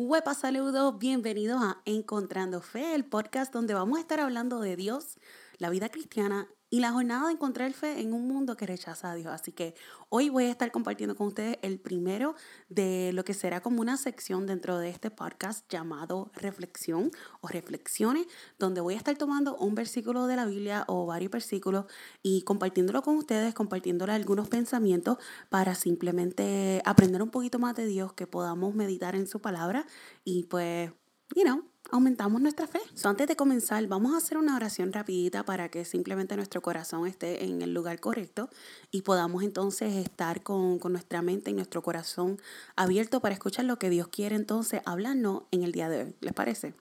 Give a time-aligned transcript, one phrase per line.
[0.00, 5.16] Huepa saludos, bienvenidos a Encontrando Fe, el podcast donde vamos a estar hablando de Dios,
[5.58, 9.14] la vida cristiana y la jornada de encontrar fe en un mundo que rechaza a
[9.14, 9.32] Dios.
[9.32, 9.74] Así que
[10.10, 12.34] hoy voy a estar compartiendo con ustedes el primero
[12.68, 17.10] de lo que será como una sección dentro de este podcast llamado Reflexión
[17.40, 18.26] o Reflexiones,
[18.58, 21.86] donde voy a estar tomando un versículo de la Biblia o varios versículos
[22.22, 25.16] y compartiéndolo con ustedes, compartiéndole algunos pensamientos
[25.48, 29.86] para simplemente aprender un poquito más de Dios, que podamos meditar en su palabra
[30.22, 30.90] y pues,
[31.34, 32.80] you know, aumentamos nuestra fe.
[33.04, 37.44] antes de comenzar, vamos a hacer una oración rapidita para que simplemente nuestro corazón esté
[37.44, 38.50] en el lugar correcto
[38.90, 42.38] y podamos entonces estar con, nuestra mente y nuestro corazón
[42.76, 46.14] abierto para escuchar lo que Dios quiere entonces hablarnos en el día de hoy.
[46.20, 46.74] ¿Les parece?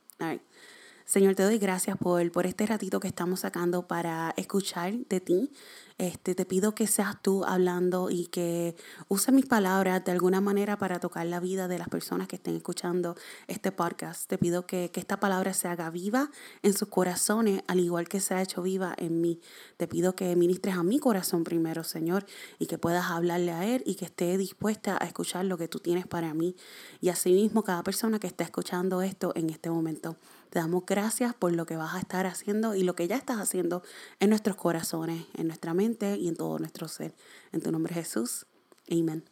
[1.06, 5.52] Señor, te doy gracias por, por este ratito que estamos sacando para escuchar de ti.
[5.98, 8.76] Este, te pido que seas tú hablando y que
[9.08, 12.56] uses mis palabras de alguna manera para tocar la vida de las personas que estén
[12.56, 13.16] escuchando
[13.48, 14.30] este podcast.
[14.30, 16.30] Te pido que, que esta palabra se haga viva
[16.62, 19.42] en sus corazones, al igual que se ha hecho viva en mí.
[19.78, 22.28] Te pido que ministres a mi corazón primero, Señor,
[22.60, 25.80] y que puedas hablarle a Él y que esté dispuesta a escuchar lo que tú
[25.80, 26.56] tienes para mí.
[27.02, 30.16] Y asimismo, cada persona que está escuchando esto en este momento.
[30.52, 33.38] Te damos gracias por lo que vas a estar haciendo y lo que ya estás
[33.38, 33.84] haciendo
[34.22, 35.87] en nuestros corazones, en nuestra mente
[36.18, 37.14] y en todo nuestro ser.
[37.52, 38.46] En tu nombre Jesús.
[38.92, 39.24] Amén.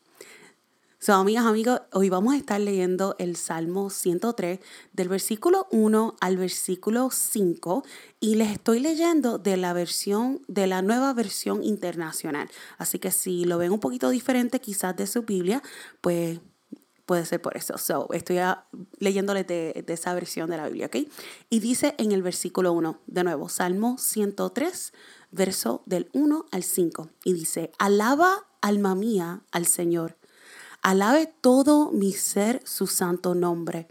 [1.06, 4.60] So, amigas, amigos, hoy vamos a estar leyendo el Salmo 103
[4.94, 7.84] del versículo 1 al versículo 5
[8.20, 12.50] y les estoy leyendo de la versión, de la nueva versión internacional.
[12.80, 15.62] Así que si lo ven un poquito diferente quizás de su Biblia,
[16.02, 16.40] pues
[17.06, 17.78] Puede ser por eso.
[17.78, 18.38] So, estoy
[18.98, 21.08] leyéndole de, esa versión de la Biblia, ¿ok?
[21.50, 24.94] Y dice en el versículo 1, de nuevo, Salmo 103,
[25.32, 27.10] verso del 1 al 5.
[27.24, 30.18] Y dice, alaba alma mía al Señor.
[30.82, 33.88] Alabe todo mi ser su santo nombre.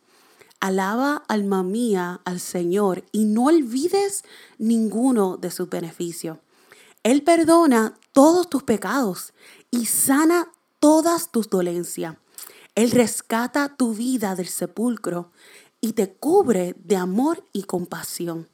[0.59, 4.25] Alaba alma mía al Señor y no olvides
[4.59, 6.39] ninguno de sus beneficios.
[7.05, 9.35] Él perdona todos tus pecados
[9.71, 12.17] y sana todas tus dolencias.
[12.75, 15.31] Él rescata tu vida del sepulcro
[15.81, 18.49] y te cubre de amor y compasión.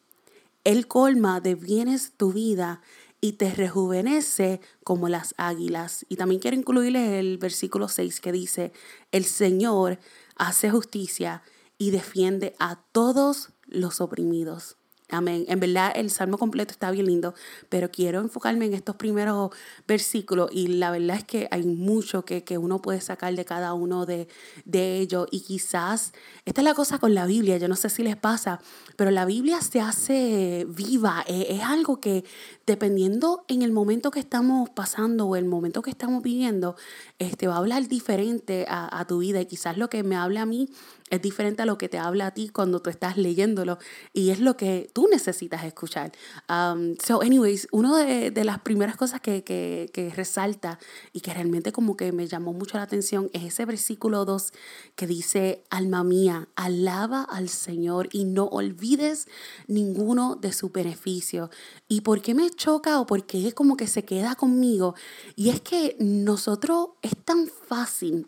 [0.65, 2.83] Él colma de bienes tu vida
[3.23, 6.05] y te rejuvenece como las águilas.
[6.09, 8.73] Y también quiero incluirles el versículo 6 que dice,
[9.13, 9.99] el Señor
[10.37, 11.43] hace justicia
[11.79, 14.77] y defiende a todos los oprimidos.
[15.13, 15.45] Amén.
[15.49, 17.35] En verdad el salmo completo está bien lindo,
[17.69, 19.51] pero quiero enfocarme en estos primeros
[19.89, 24.07] versículos y la verdad es que hay mucho que, uno puede sacar de cada uno
[24.07, 24.29] de,
[24.65, 26.13] de ellos y quizás,
[26.45, 28.61] esta es la cosa con la Biblia, yo no sé si les pasa,
[28.97, 32.25] pero la Biblia se hace viva, es, es algo que
[32.67, 36.77] dependiendo en el momento que estamos pasando o el momento que estamos viviendo,
[37.19, 40.43] este, va a hablar diferente a, a tu vida y quizás lo que me habla
[40.43, 40.69] a mí
[41.11, 43.79] es diferente a lo que te habla a ti cuando tú estás leyéndolo
[44.13, 46.13] y es lo que tú necesitas escuchar.
[46.49, 50.79] Um, so, anyways, una de, de, las primeras cosas que, que, que, resalta
[51.13, 54.53] y que realmente como que me llamó mucho la atención es ese versículo 2
[54.97, 59.29] que dice, alma mía, alaba al Señor y no olvides
[59.67, 61.51] ninguno de sus beneficios.
[61.89, 64.95] ¿Y por qué me choca o por qué como que se queda conmigo?
[65.37, 68.27] Y es que nosotros es tan fácil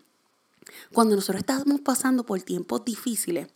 [0.93, 3.49] cuando nosotros estamos pasando por tiempos difíciles,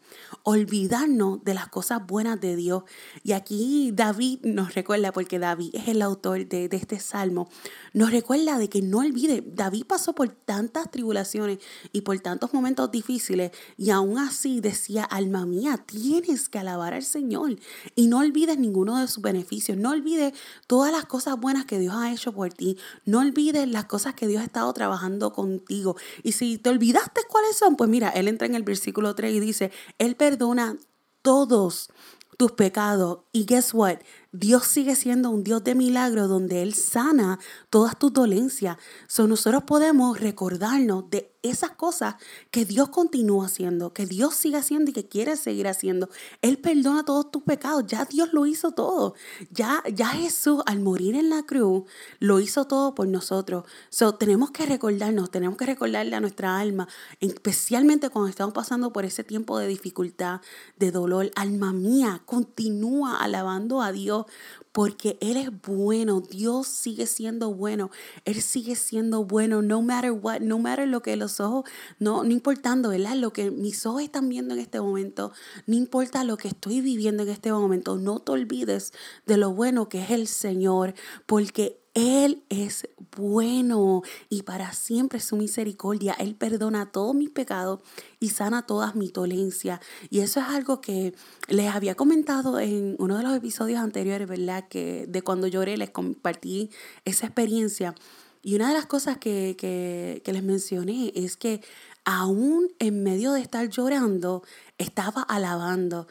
[0.43, 2.85] olvidarnos de las cosas buenas de Dios.
[3.23, 7.49] Y aquí David nos recuerda, porque David es el autor de, este salmo,
[7.95, 11.59] nos recuerda de que no olvide, David pasó por tantas tribulaciones
[11.93, 17.03] y por tantos momentos difíciles y aún así decía, alma mía, tienes que alabar al
[17.03, 17.57] Señor
[17.95, 20.35] y no olvides ninguno de sus beneficios, no olvides
[20.67, 24.27] todas las cosas buenas que Dios ha hecho por ti, no olvides las cosas que
[24.27, 25.97] Dios ha estado trabajando contigo.
[26.23, 27.77] Y si te olvidas cuáles son?
[27.77, 30.77] Pues mira, él entra en el versículo 3 y dice, Él perdona
[31.23, 31.91] todos
[32.37, 33.21] tus pecados.
[33.33, 33.99] Y guess what?
[34.39, 37.39] Dios sigue siendo un Dios de milagro donde Él sana
[37.71, 38.77] todas tus dolencias.
[39.09, 42.17] So nosotros podemos recordarnos de esas cosas
[42.51, 46.09] que Dios continúa haciendo, que Dios sigue haciendo y que quiere seguir haciendo.
[46.43, 47.85] Él perdona todos tus pecados.
[47.87, 49.15] Ya Dios lo hizo todo.
[49.51, 51.85] Ya, ya Jesús al morir en la cruz
[52.19, 53.65] lo hizo todo por nosotros.
[53.91, 56.89] So tenemos que recordarnos, tenemos que recordarle a nuestra alma,
[57.21, 60.41] especialmente cuando estamos pasando por ese tiempo de dificultad,
[60.77, 61.31] de dolor.
[61.37, 64.26] Alma mía, continúa alabando a Dios
[64.73, 67.91] porque Él es bueno, Dios sigue siendo bueno,
[68.25, 71.65] Él sigue siendo bueno, no matter what, no matter lo que los ojos,
[71.99, 73.17] no, no importando, ¿verdad?
[73.17, 75.33] Lo que mis ojos están viendo en este momento,
[75.67, 78.93] no importa lo que estoy viviendo en este momento, no te olvides
[79.25, 80.95] de lo bueno que es el Señor,
[81.25, 86.13] porque Él es bueno y para siempre su misericordia.
[86.13, 87.81] Él perdona todos mis pecados
[88.21, 89.81] y sana todas mis dolencias.
[90.11, 91.15] Y eso es algo que
[91.49, 94.69] les había comentado en uno de los episodios anteriores, ¿verdad?
[94.69, 96.69] Que de cuando lloré les compartí
[97.07, 97.95] esa experiencia.
[98.43, 101.63] Y una de las cosas que, que, que les mencioné es que
[102.05, 104.43] aún en medio de estar llorando,
[104.79, 106.07] estaba alabando.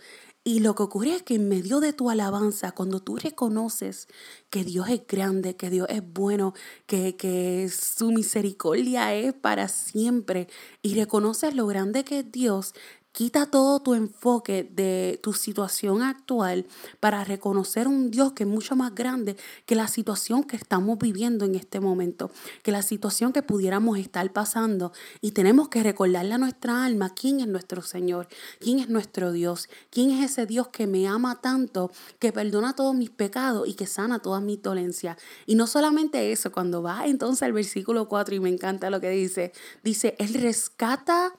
[0.47, 4.07] Y lo que ocurre es que en medio de tu alabanza, cuando tú reconoces
[4.51, 6.53] que Dios es grande, que Dios es bueno,
[6.85, 10.47] que, que su misericordia es para siempre,
[10.83, 12.75] y reconoces lo grande que es Dios,
[13.15, 16.65] Quita todo tu enfoque de tu situación actual
[16.99, 21.45] para reconocer un Dios que es mucho más grande que la situación que estamos viviendo
[21.45, 22.29] en este momento,
[22.61, 24.91] que la situación que pudiéramos estar pasando.
[25.21, 28.27] Y tenemos que recordarle a nuestra alma quién es nuestro Señor,
[28.59, 32.95] quién es nuestro Dios, quién es ese Dios que me ama tanto, que perdona todos
[32.95, 35.15] mis pecados y que sana todas mis dolencias.
[35.45, 39.11] Y no solamente eso, cuando va entonces al versículo 4 y me encanta lo que
[39.11, 39.53] dice,
[39.85, 41.31] dice, Él rescata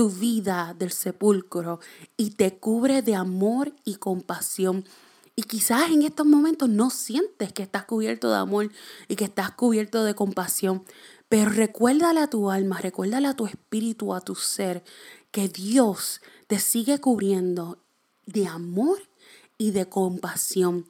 [0.00, 1.78] tu vida del sepulcro
[2.16, 4.86] y te cubre de amor y compasión.
[5.36, 8.72] Y quizás en estos momentos no sientes que estás cubierto de amor
[9.08, 10.84] y que estás cubierto de compasión,
[11.28, 14.82] pero recuérdale a tu alma, recuérdale a tu espíritu, a tu ser,
[15.32, 17.76] que Dios te sigue cubriendo
[18.24, 19.02] de amor
[19.58, 20.86] y de compasión.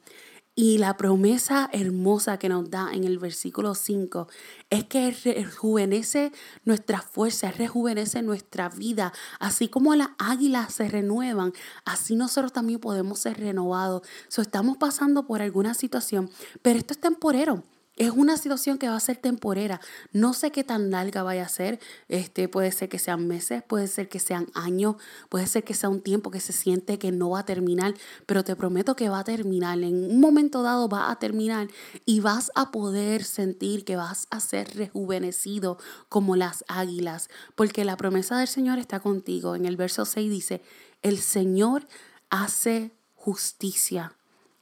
[0.53, 4.27] Y la promesa hermosa que nos da en el versículo 5
[4.69, 6.33] es que rejuvenece
[6.65, 9.13] nuestra fuerza, rejuvenece nuestra vida.
[9.39, 11.53] Así como las águilas se renuevan,
[11.85, 14.01] así nosotros también podemos ser renovados.
[14.27, 16.29] So, estamos pasando por alguna situación,
[16.61, 17.63] pero esto es temporero
[17.97, 19.81] es una situación que va a ser temporera.
[20.13, 21.79] No sé qué tan larga vaya a ser.
[22.07, 24.95] Este, puede ser que sean meses, puede ser que sean años,
[25.29, 27.93] puede ser que sea un tiempo que se siente que no va a terminar,
[28.25, 29.77] pero te prometo que va a terminar.
[29.79, 31.67] En un momento dado va a terminar
[32.05, 35.77] y vas a poder sentir que vas a ser rejuvenecido
[36.07, 39.55] como las águilas, porque la promesa del Señor está contigo.
[39.55, 40.61] En el verso 6 dice,
[41.01, 41.87] el Señor
[42.29, 44.15] hace justicia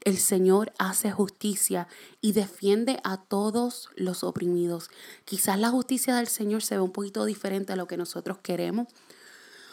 [0.03, 1.87] el Señor hace justicia
[2.21, 4.89] y defiende a todos los oprimidos.
[5.25, 8.87] Quizás la justicia del Señor se ve un poquito diferente a lo que nosotros queremos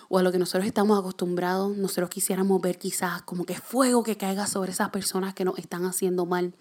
[0.08, 1.76] o a lo que nosotros estamos acostumbrados.
[1.76, 5.84] Nosotros quisiéramos ver quizás como que fuego que caiga sobre esas personas que nos están
[5.84, 6.54] haciendo mal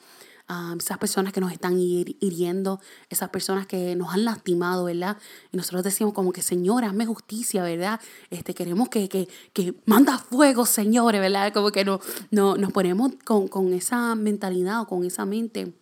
[0.77, 5.17] esas personas que nos están hiriendo, esas personas que nos han lastimado, ¿verdad?
[5.51, 7.99] Y nosotros decimos como que, Señor, hazme justicia, ¿verdad?
[8.29, 11.51] Este, queremos que, que, que manda fuego, Señor, ¿verdad?
[11.51, 11.99] Como que no,
[12.29, 15.73] no, nos ponemos con, con esa mentalidad o con esa mente.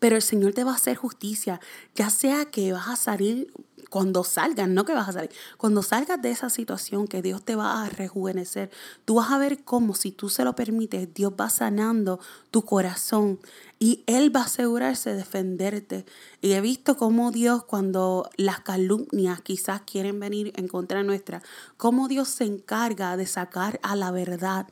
[0.00, 1.60] Pero el Señor te va a hacer justicia,
[1.94, 3.52] ya sea que vas a salir
[3.92, 7.56] cuando salgas, no que vas a salir, cuando salgas de esa situación que Dios te
[7.56, 8.70] va a rejuvenecer,
[9.04, 12.18] tú vas a ver cómo si tú se lo permites, Dios va sanando
[12.50, 13.38] tu corazón
[13.78, 16.06] y Él va a asegurarse de defenderte.
[16.40, 21.42] Y he visto cómo Dios cuando las calumnias quizás quieren venir en contra nuestra,
[21.76, 24.68] cómo Dios se encarga de sacar a la verdad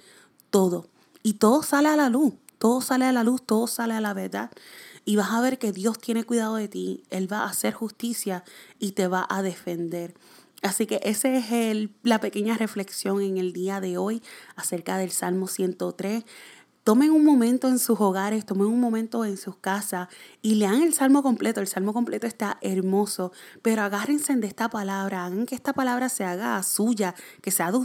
[0.49, 0.87] todo.
[1.23, 4.15] Y todo sale a la luz, todo sale a la luz, todo sale a la
[4.15, 4.51] verdad
[5.05, 8.45] y vas a ver que Dios tiene cuidado de ti, Él va a hacer justicia
[8.79, 10.15] y te va a defender.
[10.63, 14.23] Así que esa es el, la pequeña reflexión en el día de hoy
[14.57, 16.25] acerca del Salmo 103.
[16.85, 20.09] Tomen un momento en sus hogares, tomen un momento en sus casas
[20.43, 21.61] y lean el salmo completo.
[21.61, 23.33] El salmo completo está hermoso,
[23.63, 27.79] pero agárrense de esta palabra, hagan que esta palabra se haga suya, que sea de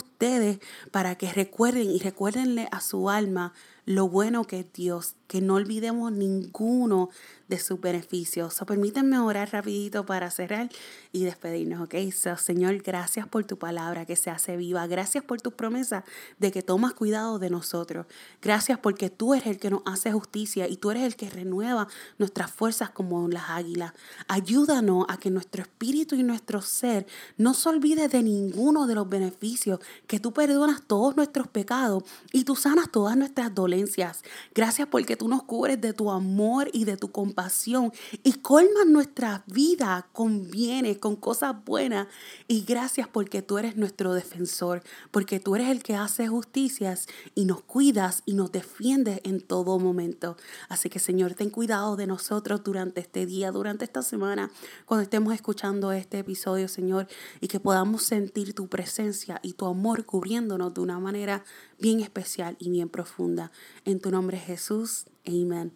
[0.92, 3.53] para que recuerden y recuérdenle a su alma
[3.86, 7.10] lo bueno que es Dios, que no olvidemos ninguno
[7.48, 8.55] de sus beneficios.
[8.55, 10.70] So, permítanme orar rapidito para cerrar
[11.12, 11.96] y despedirnos, ¿ok?
[12.38, 14.88] Señor, gracias por tu palabra que se hace viva.
[14.88, 16.03] Gracias por tu promesa
[16.39, 18.08] de que tomas cuidado de nosotros.
[18.41, 21.88] Gracias porque tú eres el que nos hace justicia y tú eres el que renueva
[22.17, 23.94] nuestras fuerzas como las águilas.
[24.27, 27.05] Ayúdanos a que nuestro espíritu y nuestro ser
[27.38, 32.43] no se olvide de ninguno de los beneficios, que tú perdonas todos nuestros pecados y
[32.43, 34.24] tú sanas todas nuestras dolencias.
[34.53, 37.91] Gracias porque tú nos cubres de tu amor y de tu compasión
[38.24, 42.07] y colmas nuestra vida con bienes, con cosas buenas.
[42.48, 47.45] Y gracias porque tú eres nuestro defensor, porque tú eres el que hace justicias y
[47.45, 50.38] nos cuidas y nos defiendes en todo momento.
[50.69, 54.51] Así que Señor, ten cuidado de nosotros durante este día, durante esta semana,
[54.86, 57.07] cuando estemos escuchando este episodio, Señor,
[57.41, 59.65] y que podamos sentir tu presencia y tu
[60.03, 61.43] cubriéndonos de una manera
[61.79, 63.51] bien especial y bien profunda.
[63.85, 65.05] En tu nombre Jesús.
[65.25, 65.71] Amén.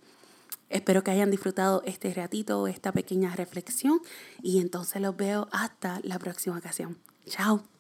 [0.70, 4.00] Espero que hayan disfrutado este ratito, esta pequeña reflexión
[4.42, 6.98] y entonces los veo hasta la próxima ocasión.
[7.26, 7.79] Chao.